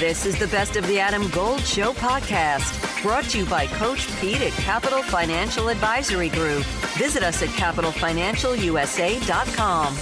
This 0.00 0.24
is 0.24 0.38
the 0.38 0.46
Best 0.46 0.76
of 0.76 0.86
the 0.86 0.98
Adam 0.98 1.28
Gold 1.28 1.60
Show 1.60 1.92
podcast, 1.92 3.02
brought 3.02 3.24
to 3.24 3.40
you 3.40 3.44
by 3.44 3.66
Coach 3.66 4.08
Pete 4.18 4.40
at 4.40 4.52
Capital 4.52 5.02
Financial 5.02 5.68
Advisory 5.68 6.30
Group. 6.30 6.64
Visit 6.96 7.22
us 7.22 7.42
at 7.42 7.50
capitalfinancialusa.com. 7.50 9.94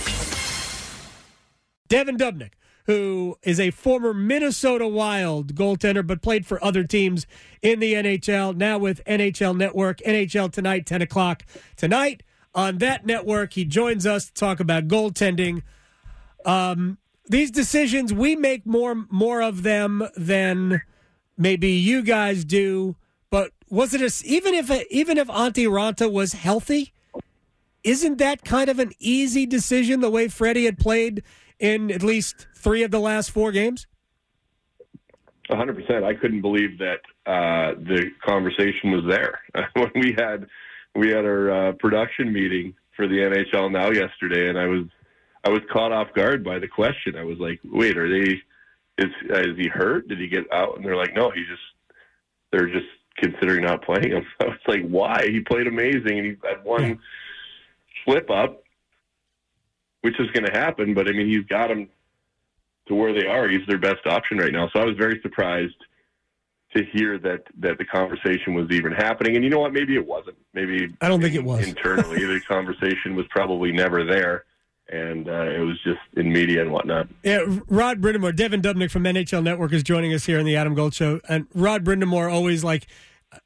Devan 1.89 2.17
Dubnyk, 2.17 2.53
who 2.85 3.37
is 3.43 3.59
a 3.59 3.73
former 3.73 4.15
Minnesota 4.15 4.87
Wild 4.87 5.57
goaltender 5.57 6.07
but 6.07 6.23
played 6.23 6.46
for 6.46 6.65
other 6.65 6.85
teams 6.85 7.27
in 7.61 7.80
the 7.80 7.95
NHL, 7.95 8.57
now 8.57 8.79
with 8.79 9.05
NHL 9.05 9.57
Network, 9.57 9.99
NHL 10.07 10.53
Tonight, 10.53 10.87
10 10.87 11.03
o'clock 11.03 11.45
tonight. 11.75 12.23
On 12.55 12.79
that 12.79 13.05
network, 13.05 13.55
he 13.55 13.65
joins 13.65 14.07
us 14.07 14.27
to 14.27 14.35
talk 14.35 14.61
about 14.61 14.87
goaltending. 14.87 15.62
Um, 16.45 16.99
these 17.29 17.51
decisions, 17.51 18.13
we 18.13 18.37
make 18.37 18.67
more 18.67 19.07
more 19.11 19.43
of 19.43 19.63
them 19.63 20.09
than 20.17 20.82
maybe 21.36 21.71
you 21.71 22.03
guys 22.03 22.45
do. 22.45 22.96
But 23.31 23.53
was 23.69 23.95
it 23.95 24.00
a, 24.00 24.27
even 24.27 24.55
if 24.55 24.71
even 24.91 25.19
if 25.19 25.29
Antti 25.29 25.67
Raanta 25.67 26.11
was 26.11 26.33
healthy, 26.33 26.93
isn't 27.85 28.19
that 28.19 28.45
kind 28.45 28.69
of 28.69 28.79
an 28.79 28.93
easy 28.99 29.46
decision 29.46 30.00
the 30.00 30.11
way 30.11 30.29
Freddie 30.29 30.64
had 30.64 30.79
played 30.79 31.22
in 31.59 31.91
at 31.91 32.03
least 32.03 32.47
three 32.55 32.83
of 32.83 32.91
the 32.91 33.00
last 33.00 33.31
four 33.31 33.53
games? 33.53 33.86
100%. 35.50 36.05
I 36.05 36.14
couldn't 36.14 36.42
believe 36.42 36.78
that 36.78 37.00
uh, 37.27 37.75
the 37.78 38.11
conversation 38.25 38.91
was 38.91 39.05
there 39.08 39.41
when 39.75 39.91
we 39.95 40.14
had 40.19 40.47
we 40.95 41.08
had 41.08 41.25
our 41.25 41.50
uh, 41.50 41.72
production 41.72 42.33
meeting 42.33 42.75
for 42.97 43.06
the 43.06 43.17
NHL 43.17 43.70
now 43.70 43.91
yesterday, 43.91 44.48
and 44.48 44.58
I 44.58 44.67
was 44.67 44.84
I 45.45 45.51
was 45.51 45.61
caught 45.73 45.92
off 45.92 46.12
guard 46.15 46.45
by 46.45 46.59
the 46.59 46.69
question. 46.69 47.17
I 47.17 47.25
was 47.25 47.39
like, 47.39 47.61
"Wait, 47.65 47.97
are 47.97 48.09
they? 48.09 48.41
Is 48.98 49.11
is 49.31 49.56
he 49.56 49.69
hurt? 49.69 50.09
Did 50.09 50.19
he 50.19 50.28
get 50.28 50.53
out?" 50.53 50.77
And 50.77 50.84
they're 50.84 50.97
like, 50.97 51.14
"No, 51.14 51.31
he 51.31 51.45
just 51.45 51.62
they're 52.50 52.69
just 52.69 52.86
considering 53.17 53.64
not 53.64 53.83
playing 53.83 54.11
him." 54.12 54.27
I 54.41 54.47
was 54.47 54.58
like, 54.67 54.86
"Why? 54.89 55.28
He 55.28 55.41
played 55.41 55.67
amazing, 55.67 56.19
and 56.19 56.27
he 56.27 56.36
had 56.42 56.64
one 56.64 56.98
slip 58.05 58.30
up, 58.30 58.62
which 60.03 60.19
is 60.19 60.30
going 60.33 60.47
to 60.47 60.58
happen. 60.58 60.95
But 60.95 61.08
I 61.08 61.12
mean, 61.12 61.28
he's 61.28 61.47
got 61.47 61.70
him 61.70 61.89
to 62.89 62.95
where 62.95 63.12
they 63.12 63.27
are. 63.27 63.48
He's 63.48 63.67
their 63.69 63.78
best 63.78 64.06
option 64.06 64.39
right 64.39 64.52
now. 64.52 64.69
So 64.73 64.80
I 64.80 64.84
was 64.84 64.97
very 64.97 65.20
surprised 65.23 65.77
to 66.77 66.84
hear 66.92 67.19
that 67.19 67.45
that 67.61 67.78
the 67.78 67.84
conversation 67.84 68.55
was 68.55 68.69
even 68.70 68.92
happening. 68.92 69.36
And 69.36 69.45
you 69.45 69.50
know 69.50 69.61
what? 69.61 69.73
Maybe 69.73 69.95
it 69.95 70.06
wasn't. 70.06 70.36
Maybe 70.52 70.92
I 71.00 71.08
don't 71.08 71.20
think 71.20 71.34
it 71.34 71.45
was 71.45 71.67
internally. 71.67 72.25
the 72.25 72.41
conversation 72.48 73.14
was 73.14 73.27
probably 73.30 73.70
never 73.73 74.05
there 74.05 74.45
and 74.89 75.28
uh, 75.28 75.42
it 75.42 75.61
was 75.61 75.78
just 75.83 76.00
in 76.17 76.33
media 76.33 76.62
and 76.62 76.72
whatnot. 76.72 77.08
Yeah, 77.22 77.44
Rod 77.69 78.00
Brind'Amour, 78.00 78.33
Devan 78.33 78.62
Dubnyk 78.62 78.91
from 78.91 79.05
NHL 79.05 79.42
Network 79.42 79.72
is 79.72 79.83
joining 79.83 80.12
us 80.14 80.25
here 80.25 80.39
in 80.39 80.47
the 80.47 80.56
Adam 80.56 80.75
Gold 80.75 80.95
Show, 80.95 81.20
and 81.28 81.47
Rod 81.55 81.84
Brind'Amour 81.84 82.33
always 82.33 82.64
like. 82.64 82.86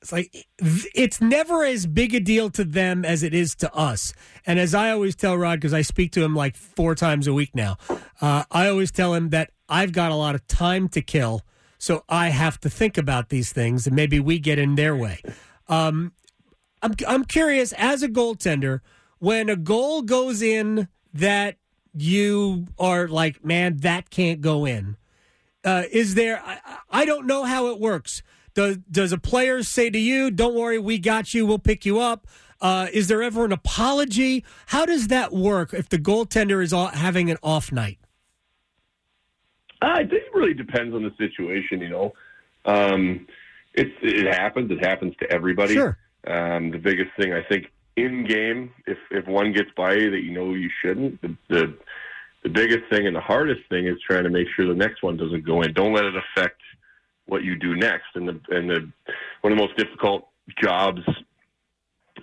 It's 0.00 0.12
like 0.12 0.46
it's 0.60 1.20
never 1.20 1.64
as 1.64 1.86
big 1.86 2.14
a 2.14 2.20
deal 2.20 2.50
to 2.50 2.62
them 2.62 3.04
as 3.04 3.24
it 3.24 3.34
is 3.34 3.56
to 3.56 3.74
us. 3.74 4.14
And 4.46 4.60
as 4.60 4.76
I 4.76 4.92
always 4.92 5.16
tell 5.16 5.36
Rod, 5.36 5.58
because 5.58 5.74
I 5.74 5.82
speak 5.82 6.12
to 6.12 6.22
him 6.22 6.36
like 6.36 6.54
four 6.54 6.94
times 6.94 7.26
a 7.26 7.34
week 7.34 7.50
now, 7.52 7.78
uh, 8.20 8.44
I 8.52 8.68
always 8.68 8.92
tell 8.92 9.12
him 9.12 9.30
that 9.30 9.50
I've 9.68 9.90
got 9.90 10.12
a 10.12 10.14
lot 10.14 10.36
of 10.36 10.46
time 10.46 10.88
to 10.90 11.02
kill, 11.02 11.42
so 11.78 12.04
I 12.08 12.28
have 12.28 12.60
to 12.60 12.70
think 12.70 12.96
about 12.96 13.30
these 13.30 13.52
things, 13.52 13.88
and 13.88 13.96
maybe 13.96 14.20
we 14.20 14.38
get 14.38 14.56
in 14.56 14.76
their 14.76 14.94
way. 14.94 15.20
Um, 15.66 16.12
I'm 16.80 16.94
I'm 17.08 17.24
curious 17.24 17.72
as 17.72 18.04
a 18.04 18.08
goaltender 18.08 18.82
when 19.18 19.48
a 19.48 19.56
goal 19.56 20.02
goes 20.02 20.42
in 20.42 20.86
that 21.14 21.56
you 21.94 22.66
are 22.78 23.08
like, 23.08 23.44
man, 23.44 23.78
that 23.78 24.10
can't 24.10 24.40
go 24.40 24.64
in? 24.64 24.96
Uh, 25.64 25.84
is 25.92 26.14
there? 26.14 26.42
I, 26.44 26.58
I, 26.90 27.04
don't 27.04 27.26
know 27.26 27.44
how 27.44 27.68
it 27.68 27.78
works. 27.78 28.22
Does 28.54 28.78
does 28.90 29.12
a 29.12 29.18
player 29.18 29.62
say 29.62 29.90
to 29.90 29.98
you, 29.98 30.30
"Don't 30.30 30.54
worry, 30.54 30.78
we 30.78 30.98
got 30.98 31.34
you. 31.34 31.46
We'll 31.46 31.60
pick 31.60 31.86
you 31.86 32.00
up"? 32.00 32.26
Uh, 32.60 32.88
is 32.92 33.08
there 33.08 33.22
ever 33.22 33.44
an 33.44 33.52
apology? 33.52 34.44
How 34.66 34.84
does 34.86 35.08
that 35.08 35.32
work 35.32 35.72
if 35.72 35.88
the 35.88 35.98
goaltender 35.98 36.62
is 36.62 36.72
having 36.72 37.30
an 37.30 37.36
off 37.42 37.70
night? 37.70 37.98
Uh, 39.80 39.98
it 40.00 40.22
really 40.34 40.54
depends 40.54 40.94
on 40.94 41.02
the 41.02 41.12
situation. 41.16 41.80
You 41.80 41.88
know, 41.88 42.12
um, 42.64 43.26
it's 43.74 43.94
it 44.02 44.26
happens. 44.34 44.70
It 44.70 44.84
happens 44.84 45.14
to 45.20 45.30
everybody. 45.30 45.74
Sure. 45.74 45.96
Um, 46.26 46.70
the 46.70 46.78
biggest 46.78 47.10
thing 47.16 47.32
I 47.32 47.42
think 47.42 47.66
in 47.96 48.24
game, 48.24 48.72
if 48.86 48.98
if 49.10 49.26
one 49.26 49.52
gets 49.52 49.70
by 49.76 49.94
you 49.94 50.10
that 50.10 50.22
you 50.22 50.32
know 50.32 50.54
you 50.54 50.70
shouldn't, 50.82 51.20
the, 51.20 51.36
the 51.48 51.78
the 52.42 52.48
biggest 52.48 52.90
thing 52.90 53.06
and 53.06 53.14
the 53.14 53.20
hardest 53.20 53.60
thing 53.68 53.86
is 53.86 53.96
trying 54.08 54.24
to 54.24 54.30
make 54.30 54.48
sure 54.56 54.66
the 54.66 54.74
next 54.74 55.02
one 55.02 55.16
doesn't 55.16 55.46
go 55.46 55.62
in. 55.62 55.72
Don't 55.72 55.92
let 55.92 56.04
it 56.04 56.14
affect 56.16 56.60
what 57.26 57.44
you 57.44 57.56
do 57.56 57.76
next. 57.76 58.06
And 58.14 58.28
the 58.28 58.40
and 58.50 58.70
the 58.70 58.90
one 59.42 59.52
of 59.52 59.58
the 59.58 59.64
most 59.64 59.76
difficult 59.76 60.28
jobs 60.60 61.00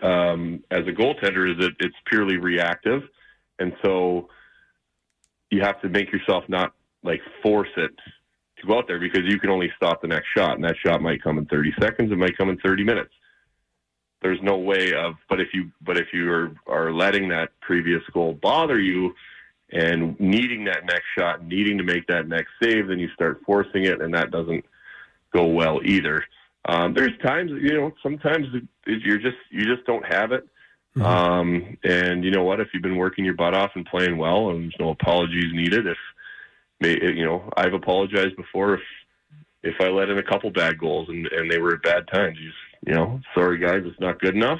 um, 0.01 0.63
as 0.71 0.81
a 0.87 0.91
goaltender 0.91 1.51
is 1.51 1.57
that 1.59 1.71
it's 1.79 1.95
purely 2.05 2.37
reactive, 2.37 3.03
and 3.59 3.73
so 3.83 4.29
you 5.51 5.61
have 5.61 5.81
to 5.81 5.89
make 5.89 6.11
yourself 6.11 6.43
not 6.47 6.73
like 7.03 7.21
force 7.41 7.69
it 7.77 7.91
to 8.59 8.67
go 8.67 8.77
out 8.77 8.87
there 8.87 8.99
because 8.99 9.21
you 9.25 9.39
can 9.39 9.49
only 9.49 9.71
stop 9.77 10.01
the 10.01 10.07
next 10.07 10.27
shot, 10.35 10.55
and 10.55 10.63
that 10.63 10.75
shot 10.85 11.01
might 11.01 11.23
come 11.23 11.37
in 11.37 11.45
30 11.45 11.73
seconds, 11.79 12.11
it 12.11 12.17
might 12.17 12.37
come 12.37 12.49
in 12.49 12.57
30 12.57 12.83
minutes 12.83 13.13
there's 14.21 14.41
no 14.41 14.57
way 14.57 14.93
of 14.93 15.15
but 15.29 15.39
if 15.39 15.49
you 15.53 15.71
but 15.81 15.97
if 15.97 16.07
you 16.13 16.31
are 16.31 16.51
are 16.67 16.91
letting 16.91 17.29
that 17.29 17.49
previous 17.61 18.03
goal 18.13 18.33
bother 18.33 18.79
you 18.79 19.13
and 19.71 20.19
needing 20.19 20.65
that 20.65 20.85
next 20.85 21.05
shot 21.17 21.43
needing 21.43 21.77
to 21.77 21.83
make 21.83 22.05
that 22.07 22.27
next 22.27 22.49
save 22.61 22.87
then 22.87 22.99
you 22.99 23.09
start 23.13 23.41
forcing 23.45 23.83
it 23.83 24.01
and 24.01 24.13
that 24.13 24.31
doesn't 24.31 24.65
go 25.31 25.45
well 25.45 25.79
either. 25.83 26.23
Um, 26.67 26.93
there's 26.93 27.17
times 27.23 27.51
you 27.51 27.73
know 27.73 27.91
sometimes 28.03 28.47
you're 28.85 29.17
just 29.17 29.37
you 29.49 29.65
just 29.65 29.85
don't 29.85 30.05
have 30.05 30.31
it. 30.31 30.47
Mm-hmm. 30.97 31.05
um, 31.05 31.77
and 31.83 32.23
you 32.23 32.31
know 32.31 32.43
what? 32.43 32.59
If 32.59 32.69
you've 32.73 32.83
been 32.83 32.97
working 32.97 33.23
your 33.23 33.35
butt 33.35 33.53
off 33.53 33.71
and 33.75 33.85
playing 33.85 34.17
well 34.17 34.49
and 34.49 34.63
there's 34.63 34.75
no 34.79 34.89
apologies 34.89 35.53
needed 35.53 35.85
if 35.87 35.97
you 36.81 37.25
know 37.25 37.49
i've 37.57 37.73
apologized 37.73 38.37
before 38.37 38.75
if 38.75 38.81
if 39.63 39.75
i 39.81 39.89
let 39.89 40.09
in 40.09 40.17
a 40.17 40.23
couple 40.23 40.49
bad 40.49 40.77
goals 40.79 41.09
and 41.09 41.27
and 41.27 41.51
they 41.51 41.59
were 41.59 41.75
at 41.75 41.83
bad 41.83 42.07
times. 42.07 42.37
You 42.39 42.47
just 42.47 42.57
you 42.85 42.93
know, 42.93 43.19
sorry 43.33 43.57
guys, 43.57 43.83
it's 43.85 43.99
not 43.99 44.19
good 44.19 44.35
enough. 44.35 44.59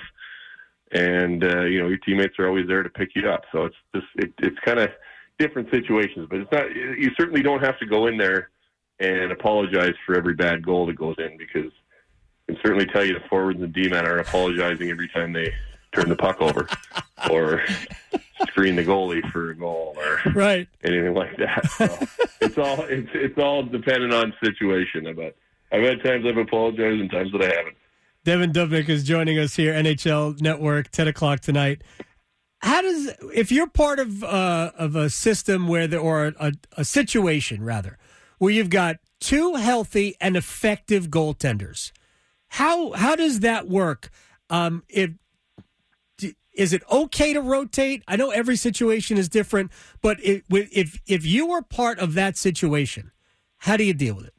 And 0.92 1.44
uh, 1.44 1.62
you 1.64 1.80
know, 1.82 1.88
your 1.88 1.98
teammates 1.98 2.40
are 2.40 2.48
always 2.48 2.68
there 2.68 2.84
to 2.84 2.90
pick 2.90 3.10
you 3.16 3.30
up. 3.30 3.44
So 3.52 3.66
it's 3.66 3.76
just 3.96 4.08
it, 4.16 4.34
it's 4.40 4.60
kind 4.66 4.80
of 4.80 4.90
different 5.38 5.70
situations, 5.72 6.28
but 6.30 6.40
it's 6.40 6.52
not. 6.52 6.74
You 6.74 7.12
certainly 7.18 7.42
don't 7.42 7.64
have 7.64 7.80
to 7.80 7.86
go 7.86 8.08
in 8.08 8.18
there 8.18 8.50
and 9.00 9.32
apologize 9.32 9.94
for 10.06 10.16
every 10.16 10.34
bad 10.34 10.66
goal 10.66 10.86
that 10.88 10.98
goes 10.98 11.16
in 11.18 11.38
because 11.38 11.72
I 12.48 12.54
can 12.54 12.62
certainly 12.64 12.86
tell 12.88 13.06
you 13.06 13.14
the 13.14 13.28
forwards 13.30 13.62
and 13.62 13.74
D-men 13.74 14.06
are 14.06 14.18
apologizing 14.18 14.90
every 14.90 15.08
time 15.10 15.32
they 15.32 15.54
turn 15.94 16.10
the 16.10 16.16
puck 16.16 16.42
over 16.42 16.68
or 17.32 17.64
screen 18.50 18.76
the 18.76 18.84
goalie 18.84 19.28
for 19.32 19.52
a 19.52 19.56
goal 19.56 19.96
or 19.98 20.32
right 20.34 20.68
anything 20.84 21.14
like 21.14 21.38
that. 21.38 21.70
So 21.72 21.86
it's 22.42 22.58
all 22.58 22.82
it's 22.84 23.10
it's 23.14 23.38
all 23.38 23.64
dependent 23.64 24.14
on 24.14 24.34
situation. 24.44 25.14
But 25.16 25.36
I've 25.72 25.84
had 25.84 26.04
times 26.04 26.26
I've 26.28 26.38
apologized 26.38 27.00
and 27.00 27.12
times 27.12 27.32
that 27.32 27.42
I 27.42 27.56
haven't. 27.56 27.78
Devan 28.26 28.52
Dubnyk 28.52 28.90
is 28.90 29.04
joining 29.04 29.40
us 29.40 29.56
here, 29.56 29.74
NHL 29.74 30.42
Network, 30.42 30.92
10 30.92 31.08
o'clock 31.08 31.40
tonight. 31.40 31.84
How 32.62 32.82
does, 32.82 33.14
if 33.34 33.52
you're 33.52 33.70
part 33.70 34.00
of 34.00 34.22
uh, 34.22 34.72
of 34.78 34.98
a 34.98 35.10
system 35.10 35.70
where 35.70 35.88
there, 35.88 36.02
or 36.02 36.34
a, 36.38 36.52
a 36.76 36.84
situation 36.84 37.64
rather, 37.64 37.98
where 38.38 38.52
you've 38.52 38.70
got 38.70 38.98
two 39.22 39.56
healthy 39.56 40.16
and 40.20 40.36
effective 40.36 41.08
goaltenders, 41.08 41.94
how 42.50 42.92
how 42.92 43.16
does 43.16 43.40
that 43.40 43.70
work? 43.70 44.10
Um, 44.50 44.84
if 44.90 45.12
is 46.54 46.74
it 46.74 46.84
okay 46.92 47.32
to 47.32 47.40
rotate? 47.40 48.04
I 48.06 48.18
know 48.18 48.32
every 48.32 48.58
situation 48.58 49.18
is 49.18 49.30
different, 49.30 49.72
but 50.02 50.18
it, 50.22 50.44
if 50.50 51.00
if 51.08 51.26
you 51.26 51.48
were 51.48 51.62
part 51.62 52.00
of 52.00 52.14
that 52.16 52.36
situation, 52.36 53.12
how 53.60 53.78
do 53.78 53.86
you 53.86 53.94
deal 53.94 54.16
with 54.16 54.26
it? 54.26 54.34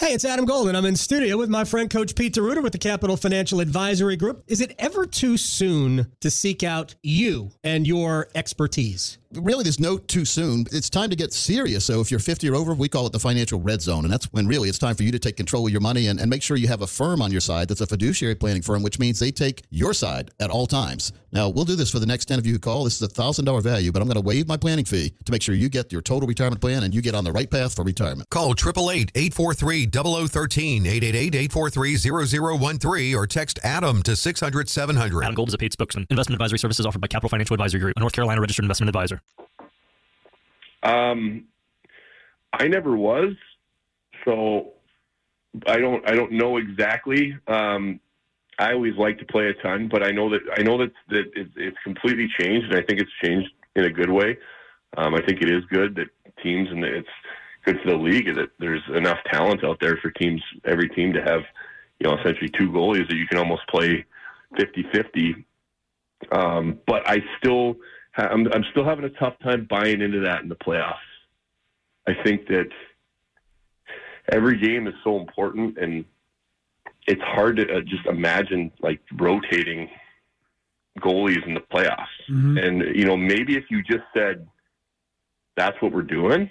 Hey, 0.00 0.08
it's 0.08 0.24
Adam 0.24 0.44
Golden. 0.44 0.74
I'm 0.74 0.86
in 0.86 0.96
studio 0.96 1.36
with 1.36 1.48
my 1.48 1.64
friend 1.64 1.88
Coach 1.88 2.16
Pete 2.16 2.34
D'Arruda 2.34 2.60
with 2.60 2.72
the 2.72 2.78
Capital 2.78 3.16
Financial 3.16 3.60
Advisory 3.60 4.16
Group. 4.16 4.42
Is 4.48 4.60
it 4.60 4.74
ever 4.76 5.06
too 5.06 5.36
soon 5.36 6.10
to 6.20 6.32
seek 6.32 6.64
out 6.64 6.96
you 7.04 7.52
and 7.62 7.86
your 7.86 8.26
expertise? 8.34 9.18
really 9.36 9.62
there's 9.62 9.80
no 9.80 9.98
too 9.98 10.24
soon. 10.24 10.66
It's 10.72 10.90
time 10.90 11.10
to 11.10 11.16
get 11.16 11.32
serious. 11.32 11.84
So 11.84 12.00
if 12.00 12.10
you're 12.10 12.20
50 12.20 12.48
or 12.48 12.54
over, 12.54 12.74
we 12.74 12.88
call 12.88 13.06
it 13.06 13.12
the 13.12 13.20
financial 13.20 13.60
red 13.60 13.80
zone. 13.80 14.04
And 14.04 14.12
that's 14.12 14.26
when 14.26 14.46
really 14.46 14.68
it's 14.68 14.78
time 14.78 14.94
for 14.94 15.02
you 15.02 15.12
to 15.12 15.18
take 15.18 15.36
control 15.36 15.66
of 15.66 15.72
your 15.72 15.80
money 15.80 16.08
and, 16.08 16.20
and 16.20 16.30
make 16.30 16.42
sure 16.42 16.56
you 16.56 16.68
have 16.68 16.82
a 16.82 16.86
firm 16.86 17.22
on 17.22 17.32
your 17.32 17.40
side 17.40 17.68
that's 17.68 17.80
a 17.80 17.86
fiduciary 17.86 18.34
planning 18.34 18.62
firm, 18.62 18.82
which 18.82 18.98
means 18.98 19.18
they 19.18 19.30
take 19.30 19.62
your 19.70 19.94
side 19.94 20.30
at 20.40 20.50
all 20.50 20.66
times. 20.66 21.12
Now, 21.32 21.48
we'll 21.48 21.64
do 21.64 21.74
this 21.74 21.90
for 21.90 21.98
the 21.98 22.06
next 22.06 22.26
10 22.26 22.38
of 22.38 22.46
you 22.46 22.52
who 22.52 22.58
call. 22.58 22.84
This 22.84 23.00
is 23.00 23.02
a 23.02 23.12
$1,000 23.12 23.62
value, 23.62 23.90
but 23.90 24.00
I'm 24.00 24.08
going 24.08 24.14
to 24.16 24.20
waive 24.20 24.46
my 24.46 24.56
planning 24.56 24.84
fee 24.84 25.14
to 25.24 25.32
make 25.32 25.42
sure 25.42 25.54
you 25.54 25.68
get 25.68 25.92
your 25.92 26.02
total 26.02 26.28
retirement 26.28 26.60
plan 26.60 26.84
and 26.84 26.94
you 26.94 27.02
get 27.02 27.14
on 27.14 27.24
the 27.24 27.32
right 27.32 27.50
path 27.50 27.74
for 27.74 27.84
retirement. 27.84 28.30
Call 28.30 28.52
888 28.52 29.10
843 29.14 29.86
0013, 29.94 30.86
888 30.86 31.34
843 31.34 31.96
0013, 32.78 33.14
or 33.14 33.26
text 33.26 33.58
Adam 33.62 34.02
to 34.02 34.16
600 34.16 34.68
700. 34.68 35.22
Adam 35.22 35.34
Gold 35.34 35.48
is 35.48 35.54
a 35.54 35.58
paid 35.58 35.72
spokesman. 35.72 36.06
Investment 36.10 36.34
advisory 36.34 36.58
services 36.58 36.84
offered 36.86 37.00
by 37.00 37.06
Capital 37.06 37.28
Financial 37.28 37.54
Advisory 37.54 37.80
Group, 37.80 37.96
a 37.96 38.00
North 38.00 38.12
Carolina 38.12 38.40
registered 38.40 38.64
investment 38.64 38.88
advisor. 38.88 39.20
Um, 40.82 41.44
I 42.52 42.68
never 42.68 42.96
was 42.96 43.34
So 44.24 44.72
I 45.66 45.78
don't 45.78 46.08
I 46.08 46.14
don't 46.14 46.32
know 46.32 46.56
exactly. 46.56 47.36
Um, 47.46 48.00
I 48.58 48.72
always 48.72 48.94
like 48.96 49.18
to 49.18 49.24
play 49.24 49.46
a 49.46 49.54
ton, 49.54 49.88
but 49.90 50.02
I 50.02 50.10
know 50.10 50.30
that 50.30 50.40
I 50.56 50.62
know 50.62 50.78
that 50.78 50.92
that 51.08 51.24
it's, 51.34 51.50
it's 51.56 51.76
completely 51.84 52.28
changed, 52.38 52.66
and 52.70 52.76
I 52.76 52.82
think 52.82 53.00
it's 53.00 53.10
changed 53.22 53.50
in 53.76 53.84
a 53.84 53.90
good 53.90 54.10
way. 54.10 54.36
Um, 54.96 55.14
I 55.14 55.20
think 55.26 55.42
it 55.42 55.50
is 55.50 55.64
good 55.72 55.96
that 55.96 56.06
teams 56.42 56.68
and 56.70 56.84
it's 56.84 57.08
good 57.64 57.78
for 57.82 57.90
the 57.90 57.96
league 57.96 58.26
that 58.34 58.50
there's 58.58 58.82
enough 58.94 59.18
talent 59.32 59.64
out 59.64 59.78
there 59.80 59.96
for 60.02 60.10
teams, 60.10 60.42
every 60.64 60.88
team 60.90 61.12
to 61.12 61.22
have, 61.22 61.40
you 61.98 62.08
know, 62.08 62.16
essentially 62.18 62.50
two 62.58 62.70
goalies 62.70 63.08
that 63.08 63.16
you 63.16 63.26
can 63.26 63.38
almost 63.38 63.66
play 63.68 64.04
50-50. 64.58 65.44
Um, 66.32 66.78
but 66.86 67.08
I 67.08 67.18
still, 67.38 67.76
ha- 68.12 68.28
I'm, 68.30 68.46
I'm 68.52 68.64
still 68.70 68.84
having 68.84 69.04
a 69.04 69.10
tough 69.10 69.34
time 69.42 69.66
buying 69.68 70.00
into 70.00 70.20
that 70.20 70.42
in 70.42 70.48
the 70.48 70.56
playoffs. 70.56 70.94
I 72.06 72.12
think 72.22 72.46
that 72.48 72.68
every 74.30 74.58
game 74.58 74.86
is 74.86 74.94
so 75.02 75.18
important, 75.18 75.78
and 75.78 76.04
it's 77.06 77.22
hard 77.22 77.56
to 77.56 77.76
uh, 77.76 77.80
just 77.80 78.06
imagine 78.06 78.70
like 78.80 79.00
rotating 79.14 79.88
goalies 81.00 81.46
in 81.46 81.54
the 81.54 81.60
playoffs. 81.60 82.06
And 82.58 82.96
you 82.96 83.04
know, 83.06 83.16
maybe 83.16 83.56
if 83.56 83.64
you 83.70 83.82
just 83.82 84.04
said 84.14 84.46
that's 85.56 85.80
what 85.80 85.92
we're 85.92 86.02
doing, 86.02 86.50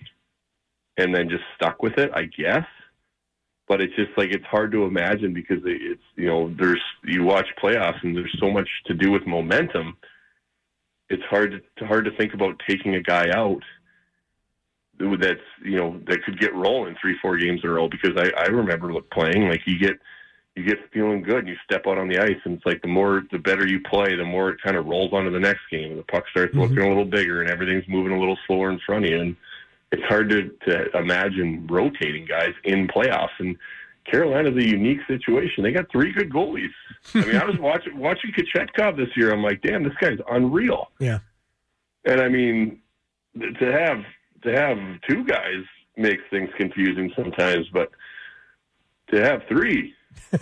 and 0.98 1.14
then 1.14 1.30
just 1.30 1.44
stuck 1.56 1.82
with 1.82 1.98
it, 1.98 2.12
I 2.14 2.24
guess. 2.24 2.66
But 3.68 3.82
it's 3.82 3.96
just 3.96 4.12
like 4.18 4.30
it's 4.32 4.46
hard 4.46 4.72
to 4.74 4.84
imagine 4.84 5.34
because 5.34 5.60
it's 5.66 6.02
you 6.16 6.28
know 6.28 6.54
there's 6.60 6.82
you 7.04 7.24
watch 7.24 7.48
playoffs 7.62 8.04
and 8.04 8.16
there's 8.16 8.36
so 8.40 8.52
much 8.52 8.68
to 8.88 8.94
do 8.94 9.12
with 9.12 9.26
momentum. 9.26 9.98
It's 11.10 11.24
hard 11.30 11.64
to 11.78 11.86
hard 11.86 12.06
to 12.06 12.12
think 12.18 12.34
about 12.34 12.62
taking 12.68 12.96
a 12.96 13.02
guy 13.02 13.30
out 13.34 13.64
that's 15.00 15.40
you 15.64 15.78
know 15.78 16.00
that 16.08 16.24
could 16.24 16.40
get 16.40 16.54
rolling 16.54 16.96
three 17.02 17.18
four 17.22 17.38
games 17.38 17.62
in 17.64 17.70
a 17.70 17.74
row 17.74 17.90
because 17.90 18.12
I 18.18 18.32
I 18.38 18.46
remember 18.48 18.94
playing 19.12 19.48
like 19.50 19.62
you 19.66 19.80
get 19.80 19.98
you 20.56 20.64
get 20.64 20.78
feeling 20.94 21.24
good 21.24 21.40
and 21.40 21.48
you 21.48 21.56
step 21.64 21.88
out 21.88 21.98
on 21.98 22.08
the 22.08 22.20
ice 22.20 22.38
and 22.46 22.58
it's 22.58 22.66
like 22.66 22.82
the 22.82 22.88
more 22.88 23.24
the 23.32 23.40
better 23.40 23.68
you 23.68 23.80
play 23.82 24.16
the 24.16 24.24
more 24.24 24.50
it 24.50 24.62
kind 24.64 24.78
of 24.78 24.86
rolls 24.86 25.12
onto 25.12 25.32
the 25.32 25.40
next 25.40 25.62
game 25.72 25.92
and 25.92 26.00
the 26.00 26.04
puck 26.04 26.24
starts 26.30 26.54
looking 26.54 26.80
a 26.80 26.88
little 26.88 27.06
bigger 27.06 27.42
and 27.42 27.50
everything's 27.50 27.88
moving 27.88 28.14
a 28.14 28.20
little 28.20 28.38
slower 28.46 28.70
in 28.70 28.80
front 28.86 29.06
of 29.06 29.12
you 29.12 29.20
and 29.20 29.36
it's 29.94 30.02
hard 30.06 30.28
to, 30.30 30.50
to 30.66 30.98
imagine 30.98 31.68
rotating 31.70 32.26
guys 32.26 32.54
in 32.64 32.88
playoffs 32.88 33.38
and 33.38 33.56
Carolina's 34.10 34.58
a 34.58 34.68
unique 34.68 34.98
situation. 35.08 35.64
They 35.64 35.72
got 35.72 35.90
three 35.92 36.12
good 36.12 36.32
goalies. 36.32 36.74
I 37.14 37.20
mean, 37.20 37.36
I 37.36 37.46
was 37.46 37.58
watching 37.60 37.98
watching 37.98 38.32
Kochetkov 38.32 38.98
this 38.98 39.10
year. 39.16 39.32
I'm 39.32 39.44
like, 39.44 39.62
damn, 39.62 39.84
this 39.84 39.94
guy's 40.02 40.18
unreal. 40.30 40.90
Yeah. 41.00 41.20
And 42.06 42.20
I 42.20 42.28
mean, 42.28 42.82
to 43.40 43.72
have 43.72 44.04
to 44.42 44.52
have 44.52 44.78
two 45.08 45.24
guys 45.26 45.64
makes 45.96 46.24
things 46.32 46.50
confusing 46.58 47.14
sometimes, 47.16 47.68
but 47.72 47.92
to 49.12 49.24
have 49.24 49.44
three, 49.48 49.94
and 50.32 50.42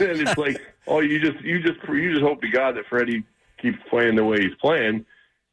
it's 0.00 0.38
like, 0.38 0.58
oh, 0.86 1.00
you 1.00 1.20
just 1.20 1.44
you 1.44 1.60
just 1.60 1.78
you 1.86 2.12
just 2.12 2.24
hope 2.24 2.40
to 2.40 2.48
God 2.48 2.76
that 2.76 2.86
Freddie 2.88 3.24
keeps 3.60 3.78
playing 3.90 4.16
the 4.16 4.24
way 4.24 4.38
he's 4.40 4.56
playing, 4.58 5.04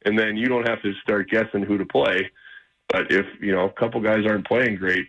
and 0.05 0.17
then 0.17 0.37
you 0.37 0.47
don't 0.47 0.67
have 0.67 0.81
to 0.81 0.93
start 1.03 1.29
guessing 1.29 1.61
who 1.61 1.77
to 1.77 1.85
play. 1.85 2.31
But 2.93 3.11
if 3.11 3.25
you 3.41 3.51
know 3.51 3.65
a 3.65 3.71
couple 3.71 3.99
guys 3.99 4.23
aren't 4.25 4.47
playing 4.47 4.75
great, 4.75 5.07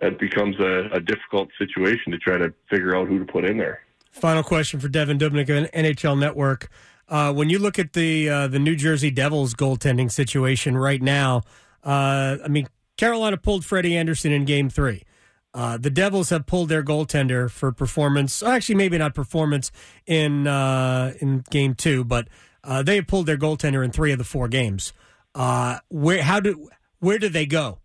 that 0.00 0.18
becomes 0.18 0.58
a, 0.58 0.90
a 0.92 1.00
difficult 1.00 1.48
situation 1.56 2.12
to 2.12 2.18
try 2.18 2.36
to 2.36 2.52
figure 2.68 2.94
out 2.96 3.08
who 3.08 3.20
to 3.20 3.24
put 3.24 3.44
in 3.44 3.56
there. 3.56 3.80
Final 4.10 4.42
question 4.42 4.80
for 4.80 4.88
Devan 4.88 5.18
Dubnyk 5.18 5.48
on 5.56 5.66
NHL 5.68 6.18
Network. 6.18 6.68
Uh, 7.08 7.32
when 7.32 7.48
you 7.48 7.58
look 7.58 7.78
at 7.78 7.92
the 7.92 8.28
uh, 8.28 8.48
the 8.48 8.58
New 8.58 8.74
Jersey 8.74 9.12
Devils 9.12 9.54
goaltending 9.54 10.10
situation 10.10 10.76
right 10.76 11.00
now, 11.00 11.42
uh, 11.84 12.38
I 12.44 12.48
mean 12.48 12.66
Carolina 12.96 13.36
pulled 13.36 13.64
Freddie 13.64 13.96
Andersen 13.96 14.32
in 14.32 14.44
Game 14.44 14.68
Three. 14.68 15.04
Uh, 15.52 15.76
the 15.76 15.90
Devils 15.90 16.30
have 16.30 16.46
pulled 16.46 16.68
their 16.68 16.82
goaltender 16.82 17.48
for 17.48 17.70
performance. 17.70 18.42
Actually, 18.42 18.74
maybe 18.74 18.98
not 18.98 19.14
performance 19.14 19.70
in 20.04 20.48
uh, 20.48 21.12
in 21.20 21.44
Game 21.50 21.76
Two, 21.76 22.02
but 22.02 22.26
uh, 22.64 22.82
they 22.82 22.96
have 22.96 23.06
pulled 23.06 23.26
their 23.26 23.38
goaltender 23.38 23.84
in 23.84 23.92
three 23.92 24.10
of 24.10 24.18
the 24.18 24.24
four 24.24 24.48
games. 24.48 24.92
where 25.34 26.22
how 26.22 26.40
do 26.40 26.68
where 27.04 27.18
do 27.18 27.28
they 27.28 27.46
go? 27.46 27.78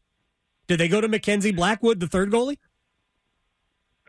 Did 0.68 0.80
they 0.80 0.88
go 0.88 1.02
to 1.02 1.08
Mackenzie 1.08 1.52
Blackwood, 1.52 2.00
the 2.00 2.08
third 2.08 2.32
goalie? 2.32 2.58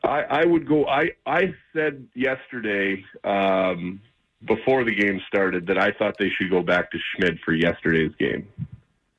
I, 0.03 0.23
I 0.23 0.45
would 0.45 0.67
go. 0.67 0.87
I 0.87 1.11
I 1.27 1.55
said 1.75 2.07
yesterday 2.15 3.05
um, 3.25 4.01
before 4.47 4.85
the 4.85 4.95
game 4.95 5.21
started 5.27 5.67
that 5.67 5.79
I 5.79 5.91
thought 5.93 6.15
they 6.19 6.31
should 6.31 6.51
go 6.51 6.63
back 6.63 6.91
to 6.93 6.99
Schmid 6.99 7.39
for 7.45 7.53
yesterday's 7.53 8.13
game. 8.19 8.49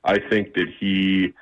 I 0.04 0.18
think 0.30 0.56
that 0.56 0.68
he, 0.80 1.34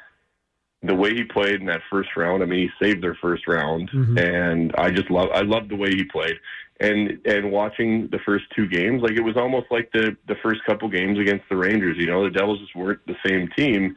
the 0.83 0.95
way 0.95 1.13
he 1.13 1.23
played 1.23 1.61
in 1.61 1.67
that 1.67 1.81
first 1.89 2.09
round. 2.17 2.43
I 2.43 2.45
mean, 2.45 2.67
he 2.67 2.85
saved 2.85 3.01
their 3.01 3.15
first 3.15 3.47
round, 3.47 3.89
and 4.17 4.73
I 4.77 4.89
just 4.89 5.09
love. 5.09 5.29
I 5.33 5.41
love 5.41 5.69
the 5.69 5.77
way 5.77 5.89
he 5.91 6.03
played. 6.03 6.35
And 6.81 7.19
and 7.25 7.51
watching 7.51 8.09
the 8.11 8.19
first 8.25 8.45
two 8.55 8.67
games, 8.67 9.01
like 9.01 9.13
it 9.13 9.23
was 9.23 9.37
almost 9.37 9.67
like 9.69 9.89
the 9.93 10.17
the 10.27 10.35
first 10.43 10.63
couple 10.65 10.89
games 10.89 11.19
against 11.19 11.45
the 11.49 11.55
Rangers. 11.55 11.97
You 11.97 12.07
know, 12.07 12.23
the 12.23 12.29
Devils 12.29 12.59
just 12.59 12.75
weren't 12.75 13.05
the 13.05 13.15
same 13.25 13.49
team, 13.57 13.95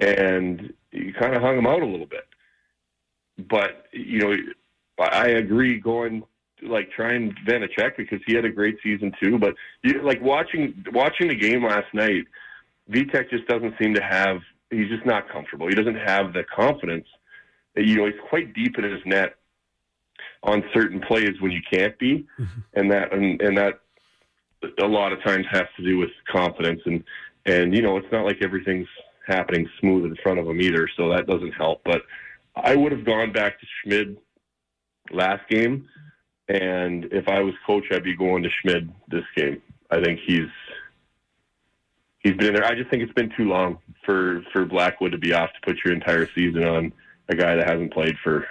and 0.00 0.72
you 0.92 1.12
kind 1.12 1.34
of 1.34 1.42
hung 1.42 1.56
them 1.56 1.66
out 1.66 1.82
a 1.82 1.86
little 1.86 2.06
bit. 2.06 2.26
But 3.38 3.86
you 3.92 4.18
know, 4.18 4.36
I 4.98 5.28
agree 5.28 5.78
going 5.78 6.22
like 6.62 6.90
trying 6.92 7.34
Vanecek 7.46 7.96
because 7.96 8.20
he 8.26 8.34
had 8.34 8.44
a 8.44 8.50
great 8.50 8.76
season 8.82 9.12
too. 9.22 9.38
But 9.38 9.54
you, 9.82 10.02
like 10.02 10.20
watching 10.20 10.84
watching 10.92 11.28
the 11.28 11.34
game 11.34 11.64
last 11.64 11.92
night, 11.94 12.24
Vitek 12.90 13.30
just 13.30 13.46
doesn't 13.46 13.74
seem 13.80 13.94
to 13.94 14.02
have. 14.02 14.38
He's 14.70 14.88
just 14.88 15.04
not 15.04 15.28
comfortable. 15.28 15.68
He 15.68 15.74
doesn't 15.74 15.96
have 15.96 16.32
the 16.32 16.44
confidence. 16.44 17.06
That, 17.74 17.86
You 17.86 17.96
know, 17.96 18.06
he's 18.06 18.20
quite 18.28 18.54
deep 18.54 18.78
in 18.78 18.84
his 18.84 19.00
net 19.04 19.36
on 20.42 20.62
certain 20.72 21.00
plays 21.00 21.40
when 21.40 21.50
you 21.50 21.60
can't 21.70 21.98
be, 21.98 22.26
mm-hmm. 22.38 22.60
and 22.74 22.90
that 22.90 23.12
and, 23.12 23.40
and 23.42 23.56
that 23.58 23.80
a 24.82 24.86
lot 24.86 25.12
of 25.12 25.22
times 25.22 25.46
has 25.50 25.64
to 25.76 25.82
do 25.82 25.98
with 25.98 26.10
confidence 26.30 26.80
and 26.84 27.02
and 27.46 27.74
you 27.74 27.80
know 27.80 27.96
it's 27.96 28.12
not 28.12 28.26
like 28.26 28.38
everything's 28.42 28.88
happening 29.26 29.68
smooth 29.80 30.04
in 30.04 30.16
front 30.22 30.38
of 30.38 30.46
him 30.46 30.60
either, 30.60 30.88
so 30.96 31.10
that 31.10 31.26
doesn't 31.26 31.52
help. 31.52 31.82
But 31.84 32.02
I 32.56 32.76
would 32.76 32.92
have 32.92 33.04
gone 33.04 33.32
back 33.32 33.60
to 33.60 33.66
Schmid 33.82 34.16
last 35.10 35.48
game, 35.48 35.88
and 36.48 37.04
if 37.12 37.28
I 37.28 37.40
was 37.40 37.54
coach, 37.66 37.84
I'd 37.92 38.04
be 38.04 38.16
going 38.16 38.42
to 38.42 38.50
Schmid 38.60 38.92
this 39.08 39.24
game. 39.36 39.62
I 39.90 40.02
think 40.02 40.20
he's 40.26 40.48
he's 42.20 42.34
been 42.34 42.48
in 42.48 42.54
there. 42.54 42.64
I 42.64 42.74
just 42.74 42.90
think 42.90 43.02
it's 43.02 43.12
been 43.12 43.32
too 43.36 43.48
long 43.48 43.78
for 44.04 44.42
for 44.52 44.64
Blackwood 44.64 45.12
to 45.12 45.18
be 45.18 45.32
off 45.32 45.50
to 45.50 45.60
put 45.64 45.78
your 45.84 45.94
entire 45.94 46.28
season 46.34 46.64
on 46.64 46.92
a 47.28 47.34
guy 47.34 47.56
that 47.56 47.68
hasn't 47.68 47.92
played 47.92 48.16
for 48.22 48.46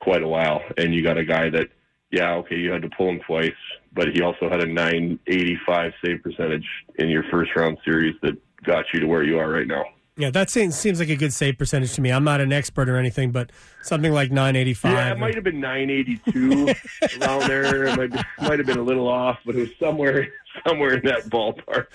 quite 0.00 0.22
a 0.22 0.28
while, 0.28 0.62
and 0.76 0.94
you 0.94 1.02
got 1.02 1.18
a 1.18 1.24
guy 1.24 1.50
that. 1.50 1.68
Yeah, 2.10 2.36
okay, 2.36 2.56
you 2.56 2.72
had 2.72 2.80
to 2.80 2.88
pull 2.96 3.10
him 3.10 3.20
twice, 3.26 3.52
but 3.92 4.08
he 4.14 4.22
also 4.22 4.48
had 4.48 4.62
a 4.62 4.66
985 4.66 5.92
save 6.02 6.22
percentage 6.22 6.64
in 6.94 7.10
your 7.10 7.22
first 7.30 7.50
round 7.54 7.76
series 7.84 8.14
that 8.22 8.34
got 8.64 8.84
you 8.92 9.00
to 9.00 9.06
where 9.06 9.22
you 9.22 9.38
are 9.38 9.48
right 9.48 9.66
now. 9.66 9.84
Yeah, 10.16 10.30
that 10.30 10.50
seems, 10.50 10.76
seems 10.76 10.98
like 10.98 11.10
a 11.10 11.16
good 11.16 11.32
save 11.32 11.58
percentage 11.58 11.92
to 11.92 12.00
me. 12.00 12.10
I'm 12.10 12.24
not 12.24 12.40
an 12.40 12.52
expert 12.52 12.88
or 12.88 12.96
anything, 12.96 13.30
but 13.30 13.52
something 13.82 14.12
like 14.12 14.32
985. 14.32 14.92
Yeah, 14.92 15.12
it 15.12 15.18
might 15.18 15.36
have 15.36 15.44
been 15.44 15.60
982 15.60 16.74
around 17.22 17.48
there. 17.48 17.86
It 17.86 17.96
might, 17.96 18.10
be, 18.10 18.18
might 18.40 18.58
have 18.58 18.66
been 18.66 18.78
a 18.78 18.82
little 18.82 19.08
off, 19.08 19.38
but 19.46 19.54
it 19.54 19.60
was 19.60 19.68
somewhere 19.78 20.26
somewhere 20.66 20.94
in 20.94 21.04
that 21.04 21.26
ballpark. 21.30 21.86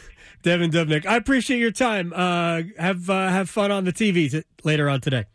Devan 0.42 0.72
Dubnyk, 0.72 1.06
I 1.06 1.18
appreciate 1.18 1.60
your 1.60 1.72
time. 1.72 2.14
Uh, 2.16 2.62
have 2.78 3.10
uh, 3.10 3.28
have 3.28 3.50
fun 3.50 3.72
on 3.72 3.84
the 3.84 3.92
TV 3.92 4.32
t- 4.32 4.44
later 4.64 4.90
on 4.90 5.02
today. 5.02 5.26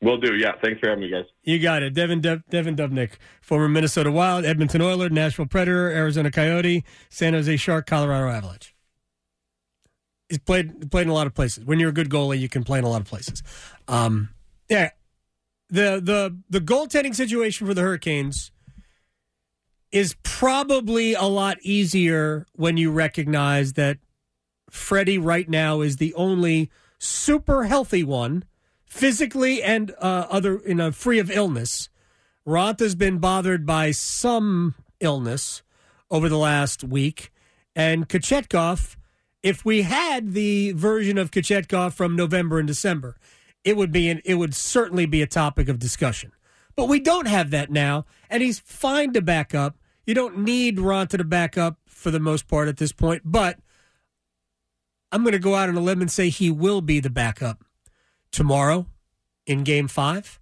Will 0.00 0.18
do. 0.18 0.34
Yeah, 0.36 0.52
thanks 0.62 0.80
for 0.80 0.88
having 0.88 1.04
me, 1.04 1.10
guys. 1.10 1.24
You 1.42 1.58
got 1.58 1.82
it. 1.82 1.94
Devan, 1.94 2.20
Dub- 2.20 2.42
Devan 2.50 2.76
Dubnyk, 2.76 3.12
former 3.40 3.68
Minnesota 3.68 4.12
Wild, 4.12 4.44
Edmonton 4.44 4.80
Oiler, 4.80 5.08
Nashville 5.10 5.46
Predator, 5.46 5.90
Arizona 5.90 6.30
Coyote, 6.30 6.84
San 7.08 7.34
Jose 7.34 7.56
Shark, 7.56 7.86
Colorado 7.86 8.28
Avalanche. 8.28 8.74
He's 10.28 10.38
played 10.38 10.90
played 10.90 11.02
in 11.02 11.08
a 11.08 11.14
lot 11.14 11.26
of 11.26 11.34
places. 11.34 11.64
When 11.64 11.78
you're 11.78 11.90
a 11.90 11.94
good 11.94 12.10
goalie, 12.10 12.38
you 12.38 12.48
can 12.48 12.64
play 12.64 12.78
in 12.78 12.84
a 12.84 12.88
lot 12.88 13.00
of 13.00 13.06
places. 13.06 13.42
Um, 13.86 14.30
yeah, 14.68 14.90
the 15.70 16.00
the 16.02 16.36
the 16.50 16.60
goaltending 16.60 17.14
situation 17.14 17.66
for 17.66 17.74
the 17.74 17.82
Hurricanes 17.82 18.50
is 19.90 20.16
probably 20.22 21.14
a 21.14 21.24
lot 21.24 21.56
easier 21.62 22.46
when 22.52 22.76
you 22.76 22.90
recognize 22.90 23.72
that 23.74 23.98
Freddie 24.70 25.18
right 25.18 25.48
now 25.48 25.80
is 25.80 25.96
the 25.96 26.12
only 26.14 26.70
super 26.98 27.64
healthy 27.64 28.04
one, 28.04 28.44
physically 28.84 29.62
and 29.62 29.92
uh, 29.98 30.26
other 30.30 30.60
you 30.66 30.74
know 30.74 30.92
free 30.92 31.18
of 31.18 31.30
illness. 31.30 31.88
Raanta's 32.46 32.94
been 32.94 33.18
bothered 33.18 33.66
by 33.66 33.90
some 33.90 34.74
illness 35.00 35.62
over 36.10 36.28
the 36.28 36.38
last 36.38 36.84
week, 36.84 37.32
and 37.74 38.08
Kochetkov. 38.08 38.96
If 39.42 39.64
we 39.64 39.82
had 39.82 40.32
the 40.32 40.72
version 40.72 41.18
of 41.18 41.30
Kochetkov 41.30 41.92
from 41.92 42.16
November 42.16 42.58
and 42.58 42.66
December, 42.66 43.16
it 43.64 43.76
would 43.76 43.92
be 43.92 44.08
an, 44.08 44.20
it 44.24 44.34
would 44.34 44.54
certainly 44.54 45.06
be 45.06 45.22
a 45.22 45.26
topic 45.26 45.68
of 45.68 45.78
discussion. 45.78 46.32
But 46.74 46.88
we 46.88 47.00
don't 47.00 47.26
have 47.26 47.50
that 47.50 47.70
now, 47.70 48.06
and 48.30 48.42
he's 48.42 48.60
fine 48.60 49.12
to 49.12 49.20
back 49.20 49.54
up. 49.54 49.76
You 50.06 50.14
don't 50.14 50.38
need 50.38 50.78
Raanta 50.78 51.18
to 51.18 51.24
back 51.24 51.58
up 51.58 51.78
for 51.86 52.10
the 52.10 52.20
most 52.20 52.48
part 52.48 52.68
at 52.68 52.76
this 52.78 52.92
point, 52.92 53.22
but 53.24 53.58
I'm 55.10 55.22
going 55.22 55.32
to 55.32 55.38
go 55.38 55.54
out 55.54 55.68
on 55.68 55.76
a 55.76 55.80
limb 55.80 56.00
and 56.00 56.10
say 56.10 56.28
he 56.28 56.50
will 56.50 56.80
be 56.80 57.00
the 57.00 57.10
backup 57.10 57.64
tomorrow 58.30 58.86
in 59.46 59.64
game 59.64 59.88
five. 59.88 60.40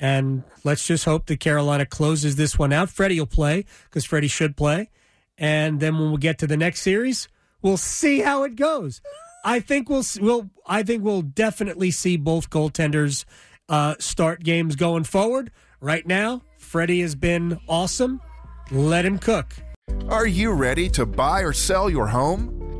And 0.00 0.42
let's 0.64 0.86
just 0.86 1.04
hope 1.04 1.26
that 1.26 1.38
Carolina 1.38 1.86
closes 1.86 2.34
this 2.36 2.58
one 2.58 2.72
out. 2.72 2.90
Freddie 2.90 3.20
will 3.20 3.26
play 3.26 3.64
because 3.84 4.04
Freddie 4.04 4.28
should 4.28 4.56
play. 4.56 4.90
And 5.38 5.78
then 5.78 5.98
when 5.98 6.10
we 6.10 6.18
get 6.18 6.38
to 6.38 6.46
the 6.46 6.56
next 6.56 6.82
series, 6.82 7.28
we'll 7.62 7.76
see 7.76 8.20
how 8.20 8.42
it 8.44 8.56
goes. 8.56 9.00
I 9.44 9.60
think 9.60 9.88
we'll 9.88 10.04
we'll 10.20 10.50
I 10.66 10.82
think 10.82 11.02
we'll 11.02 11.22
definitely 11.22 11.90
see 11.90 12.16
both 12.16 12.50
goaltenders 12.50 13.24
uh, 13.68 13.94
start 13.98 14.42
games 14.44 14.76
going 14.76 15.04
forward. 15.04 15.50
Right 15.80 16.06
now, 16.06 16.42
Freddie 16.58 17.00
has 17.00 17.14
been 17.14 17.58
awesome. 17.68 18.20
Let 18.70 19.04
him 19.04 19.18
cook. 19.18 19.54
Are 20.08 20.26
you 20.26 20.52
ready 20.52 20.88
to 20.90 21.04
buy 21.04 21.40
or 21.40 21.52
sell 21.52 21.90
your 21.90 22.06
home? 22.06 22.61